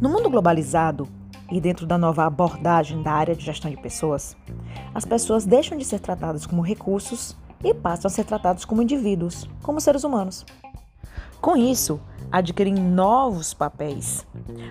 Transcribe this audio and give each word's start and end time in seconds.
No 0.00 0.10
mundo 0.10 0.28
globalizado 0.30 1.08
e 1.50 1.60
dentro 1.60 1.86
da 1.86 1.96
nova 1.96 2.24
abordagem 2.24 3.02
da 3.02 3.12
área 3.12 3.34
de 3.34 3.44
gestão 3.44 3.70
de 3.70 3.76
pessoas, 3.76 4.36
as 4.94 5.04
pessoas 5.04 5.44
deixam 5.44 5.76
de 5.76 5.84
ser 5.84 6.00
tratadas 6.00 6.46
como 6.46 6.62
recursos 6.62 7.36
e 7.64 7.74
passam 7.74 8.08
a 8.08 8.10
ser 8.10 8.24
tratados 8.24 8.64
como 8.64 8.82
indivíduos, 8.82 9.48
como 9.62 9.80
seres 9.80 10.04
humanos. 10.04 10.44
Com 11.40 11.56
isso, 11.56 12.00
adquirem 12.30 12.74
novos 12.74 13.54
papéis, 13.54 14.26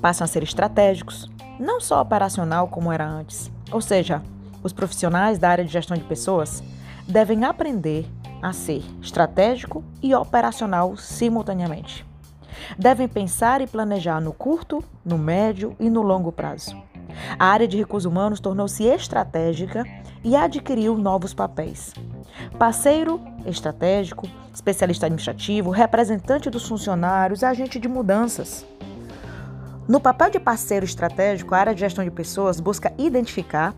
passam 0.00 0.24
a 0.24 0.28
ser 0.28 0.42
estratégicos, 0.42 1.30
não 1.58 1.80
só 1.80 2.00
operacional 2.00 2.68
como 2.68 2.92
era 2.92 3.06
antes. 3.06 3.50
Ou 3.72 3.80
seja, 3.80 4.22
os 4.62 4.72
profissionais 4.72 5.38
da 5.38 5.48
área 5.48 5.64
de 5.64 5.72
gestão 5.72 5.96
de 5.96 6.04
pessoas 6.04 6.62
devem 7.06 7.44
aprender 7.44 8.06
a 8.42 8.52
ser 8.52 8.82
estratégico 9.02 9.84
e 10.02 10.14
operacional 10.14 10.96
simultaneamente. 10.96 12.06
Devem 12.78 13.08
pensar 13.08 13.60
e 13.60 13.66
planejar 13.66 14.20
no 14.20 14.32
curto, 14.32 14.82
no 15.04 15.18
médio 15.18 15.76
e 15.78 15.90
no 15.90 16.02
longo 16.02 16.32
prazo. 16.32 16.76
A 17.38 17.46
área 17.46 17.68
de 17.68 17.76
recursos 17.76 18.10
humanos 18.10 18.40
tornou-se 18.40 18.84
estratégica 18.84 19.84
e 20.22 20.34
adquiriu 20.36 20.96
novos 20.96 21.32
papéis. 21.32 21.92
Parceiro 22.58 23.20
estratégico, 23.46 24.28
especialista 24.52 25.06
administrativo, 25.06 25.70
representante 25.70 26.50
dos 26.50 26.66
funcionários, 26.66 27.44
agente 27.44 27.78
de 27.78 27.88
mudanças. 27.88 28.66
No 29.88 30.00
papel 30.00 30.30
de 30.30 30.40
parceiro 30.40 30.84
estratégico, 30.84 31.54
a 31.54 31.58
área 31.58 31.74
de 31.74 31.80
gestão 31.80 32.04
de 32.04 32.10
pessoas 32.10 32.58
busca 32.58 32.92
identificar 32.98 33.74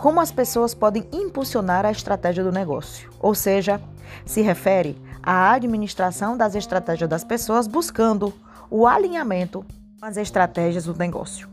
como 0.00 0.18
as 0.18 0.32
pessoas 0.32 0.74
podem 0.74 1.06
impulsionar 1.12 1.84
a 1.84 1.90
estratégia 1.90 2.42
do 2.42 2.50
negócio, 2.50 3.10
ou 3.20 3.34
seja, 3.34 3.80
se 4.24 4.40
refere 4.40 4.96
à 5.22 5.52
administração 5.52 6.36
das 6.36 6.54
estratégias 6.54 7.08
das 7.08 7.22
pessoas 7.22 7.66
buscando 7.66 8.32
o 8.70 8.86
alinhamento 8.86 9.64
com 10.00 10.06
as 10.06 10.16
estratégias 10.16 10.84
do 10.84 10.94
negócio. 10.94 11.48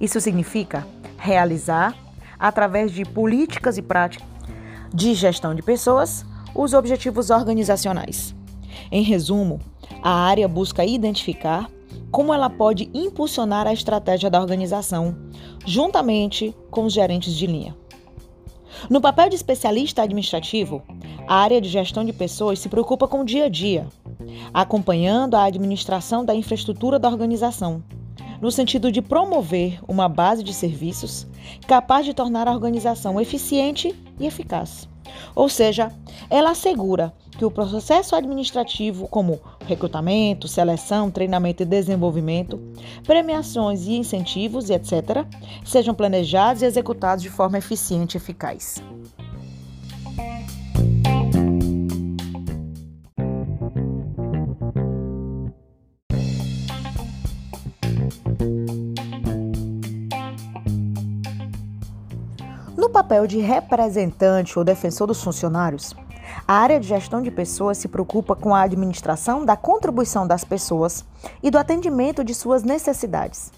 Isso 0.00 0.20
significa 0.20 0.86
realizar, 1.18 1.94
através 2.38 2.90
de 2.90 3.04
políticas 3.04 3.76
e 3.76 3.82
práticas 3.82 4.26
de 4.92 5.14
gestão 5.14 5.54
de 5.54 5.62
pessoas, 5.62 6.24
os 6.54 6.72
objetivos 6.72 7.28
organizacionais. 7.28 8.34
Em 8.90 9.02
resumo, 9.02 9.60
a 10.02 10.10
área 10.10 10.48
busca 10.48 10.84
identificar 10.84 11.68
como 12.10 12.32
ela 12.32 12.48
pode 12.48 12.90
impulsionar 12.94 13.66
a 13.66 13.72
estratégia 13.72 14.30
da 14.30 14.40
organização, 14.40 15.16
juntamente 15.66 16.54
com 16.70 16.84
os 16.84 16.92
gerentes 16.92 17.34
de 17.34 17.46
linha. 17.46 17.81
No 18.90 19.00
papel 19.00 19.28
de 19.28 19.36
especialista 19.36 20.02
administrativo, 20.02 20.82
a 21.26 21.36
área 21.36 21.60
de 21.60 21.68
gestão 21.68 22.04
de 22.04 22.12
pessoas 22.12 22.58
se 22.58 22.68
preocupa 22.68 23.06
com 23.06 23.20
o 23.20 23.24
dia 23.24 23.44
a 23.44 23.48
dia, 23.48 23.86
acompanhando 24.52 25.34
a 25.34 25.44
administração 25.44 26.24
da 26.24 26.34
infraestrutura 26.34 26.98
da 26.98 27.08
organização, 27.08 27.82
no 28.42 28.50
sentido 28.50 28.90
de 28.90 29.00
promover 29.00 29.78
uma 29.86 30.08
base 30.08 30.42
de 30.42 30.52
serviços 30.52 31.28
capaz 31.66 32.04
de 32.04 32.12
tornar 32.12 32.48
a 32.48 32.52
organização 32.52 33.20
eficiente 33.20 33.94
e 34.18 34.26
eficaz. 34.26 34.88
Ou 35.34 35.48
seja, 35.48 35.92
ela 36.28 36.50
assegura 36.50 37.12
que 37.38 37.44
o 37.44 37.50
processo 37.50 38.16
administrativo, 38.16 39.06
como 39.06 39.40
recrutamento, 39.64 40.48
seleção, 40.48 41.10
treinamento 41.10 41.62
e 41.62 41.66
desenvolvimento, 41.66 42.60
premiações 43.04 43.86
e 43.86 43.94
incentivos 43.94 44.70
etc., 44.70 45.24
sejam 45.64 45.94
planejados 45.94 46.62
e 46.62 46.66
executados 46.66 47.22
de 47.22 47.30
forma 47.30 47.58
eficiente 47.58 48.16
e 48.16 48.18
eficaz. 48.18 48.82
No 62.74 62.88
papel 62.88 63.26
de 63.26 63.38
representante 63.38 64.58
ou 64.58 64.64
defensor 64.64 65.06
dos 65.06 65.22
funcionários, 65.22 65.94
a 66.48 66.54
área 66.54 66.80
de 66.80 66.88
gestão 66.88 67.20
de 67.20 67.30
pessoas 67.30 67.76
se 67.76 67.86
preocupa 67.86 68.34
com 68.34 68.54
a 68.54 68.62
administração 68.62 69.44
da 69.44 69.56
contribuição 69.56 70.26
das 70.26 70.42
pessoas 70.42 71.04
e 71.42 71.50
do 71.50 71.58
atendimento 71.58 72.24
de 72.24 72.34
suas 72.34 72.62
necessidades. 72.62 73.52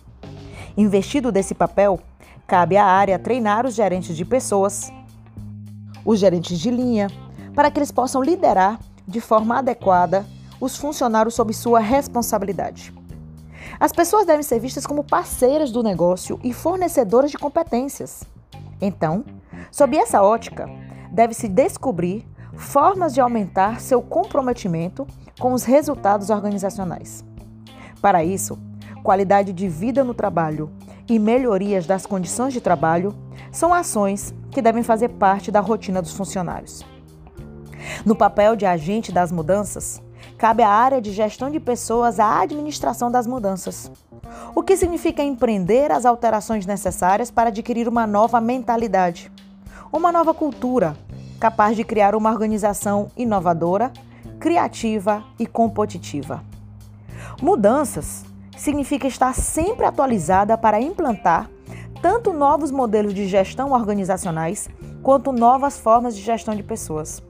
Investido 0.76 1.30
desse 1.30 1.54
papel, 1.54 2.00
cabe 2.44 2.76
à 2.76 2.84
área 2.84 3.16
treinar 3.16 3.64
os 3.64 3.74
gerentes 3.74 4.16
de 4.16 4.24
pessoas, 4.24 4.92
os 6.04 6.18
gerentes 6.18 6.58
de 6.58 6.70
linha, 6.72 7.08
para 7.54 7.70
que 7.70 7.78
eles 7.78 7.92
possam 7.92 8.20
liderar 8.20 8.80
de 9.06 9.20
forma 9.20 9.58
adequada 9.58 10.26
os 10.60 10.76
funcionários 10.76 11.34
sob 11.34 11.54
sua 11.54 11.78
responsabilidade. 11.78 12.92
As 13.78 13.92
pessoas 13.92 14.26
devem 14.26 14.42
ser 14.42 14.58
vistas 14.58 14.84
como 14.84 15.04
parceiras 15.04 15.70
do 15.70 15.84
negócio 15.84 16.40
e 16.42 16.52
fornecedoras 16.52 17.30
de 17.30 17.38
competências. 17.38 18.33
Então, 18.86 19.24
sob 19.72 19.96
essa 19.96 20.22
ótica, 20.22 20.68
deve-se 21.10 21.48
descobrir 21.48 22.28
formas 22.52 23.14
de 23.14 23.20
aumentar 23.20 23.80
seu 23.80 24.02
comprometimento 24.02 25.06
com 25.40 25.54
os 25.54 25.64
resultados 25.64 26.28
organizacionais. 26.28 27.24
Para 28.02 28.22
isso, 28.22 28.58
qualidade 29.02 29.54
de 29.54 29.68
vida 29.68 30.04
no 30.04 30.12
trabalho 30.12 30.70
e 31.08 31.18
melhorias 31.18 31.86
das 31.86 32.04
condições 32.04 32.52
de 32.52 32.60
trabalho 32.60 33.14
são 33.50 33.72
ações 33.72 34.34
que 34.50 34.60
devem 34.60 34.82
fazer 34.82 35.08
parte 35.08 35.50
da 35.50 35.60
rotina 35.60 36.02
dos 36.02 36.12
funcionários. 36.12 36.84
No 38.04 38.14
papel 38.14 38.54
de 38.54 38.66
agente 38.66 39.10
das 39.10 39.32
mudanças, 39.32 40.02
cabe 40.36 40.62
à 40.62 40.68
área 40.68 41.00
de 41.00 41.10
gestão 41.10 41.50
de 41.50 41.58
pessoas 41.58 42.20
a 42.20 42.40
administração 42.40 43.10
das 43.10 43.26
mudanças, 43.26 43.90
o 44.54 44.62
que 44.62 44.76
significa 44.76 45.22
empreender 45.22 45.90
as 45.90 46.04
alterações 46.06 46.66
necessárias 46.66 47.30
para 47.30 47.48
adquirir 47.48 47.88
uma 47.88 48.06
nova 48.06 48.40
mentalidade, 48.40 49.30
uma 49.92 50.10
nova 50.10 50.32
cultura, 50.32 50.96
capaz 51.40 51.76
de 51.76 51.84
criar 51.84 52.14
uma 52.14 52.30
organização 52.30 53.10
inovadora, 53.16 53.92
criativa 54.38 55.24
e 55.38 55.46
competitiva. 55.46 56.42
Mudanças 57.40 58.24
significa 58.56 59.06
estar 59.06 59.34
sempre 59.34 59.84
atualizada 59.84 60.56
para 60.56 60.80
implantar 60.80 61.50
tanto 62.00 62.32
novos 62.32 62.70
modelos 62.70 63.14
de 63.14 63.26
gestão 63.26 63.72
organizacionais 63.72 64.68
quanto 65.02 65.32
novas 65.32 65.78
formas 65.78 66.14
de 66.14 66.22
gestão 66.22 66.54
de 66.54 66.62
pessoas, 66.62 67.22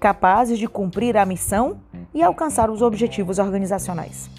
capazes 0.00 0.58
de 0.58 0.66
cumprir 0.66 1.16
a 1.16 1.26
missão 1.26 1.78
e 2.14 2.22
alcançar 2.22 2.70
os 2.70 2.82
objetivos 2.82 3.38
organizacionais. 3.38 4.30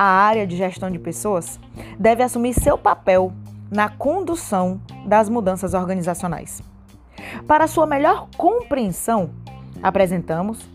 A 0.00 0.04
área 0.04 0.46
de 0.46 0.56
gestão 0.56 0.92
de 0.92 0.96
pessoas 0.96 1.58
deve 1.98 2.22
assumir 2.22 2.54
seu 2.54 2.78
papel 2.78 3.32
na 3.68 3.88
condução 3.88 4.80
das 5.04 5.28
mudanças 5.28 5.74
organizacionais. 5.74 6.62
Para 7.48 7.66
sua 7.66 7.84
melhor 7.84 8.28
compreensão, 8.36 9.30
apresentamos 9.82 10.70